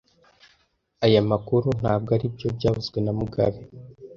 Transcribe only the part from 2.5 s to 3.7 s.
byavuzwe na mugabe